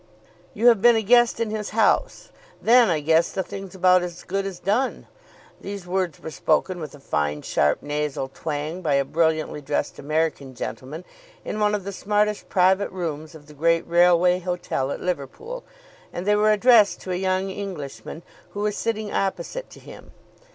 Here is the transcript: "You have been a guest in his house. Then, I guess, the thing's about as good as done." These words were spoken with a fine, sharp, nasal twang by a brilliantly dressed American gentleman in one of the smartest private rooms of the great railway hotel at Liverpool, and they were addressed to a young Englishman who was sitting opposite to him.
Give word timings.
"You 0.55 0.65
have 0.69 0.81
been 0.81 0.95
a 0.95 1.03
guest 1.03 1.39
in 1.39 1.51
his 1.51 1.69
house. 1.77 2.31
Then, 2.59 2.89
I 2.89 3.01
guess, 3.01 3.31
the 3.31 3.43
thing's 3.43 3.75
about 3.75 4.01
as 4.01 4.23
good 4.23 4.47
as 4.47 4.57
done." 4.57 5.05
These 5.59 5.85
words 5.85 6.19
were 6.19 6.31
spoken 6.31 6.79
with 6.79 6.95
a 6.95 6.99
fine, 6.99 7.43
sharp, 7.43 7.83
nasal 7.83 8.27
twang 8.27 8.81
by 8.81 8.95
a 8.95 9.05
brilliantly 9.05 9.61
dressed 9.61 9.99
American 9.99 10.55
gentleman 10.55 11.03
in 11.45 11.59
one 11.59 11.75
of 11.75 11.83
the 11.83 11.91
smartest 11.93 12.49
private 12.49 12.89
rooms 12.89 13.35
of 13.35 13.45
the 13.45 13.53
great 13.53 13.87
railway 13.87 14.39
hotel 14.39 14.89
at 14.89 15.01
Liverpool, 15.01 15.63
and 16.11 16.25
they 16.25 16.35
were 16.35 16.51
addressed 16.51 16.99
to 17.01 17.11
a 17.11 17.15
young 17.15 17.51
Englishman 17.51 18.23
who 18.57 18.61
was 18.61 18.75
sitting 18.75 19.13
opposite 19.13 19.69
to 19.69 19.79
him. 19.79 20.13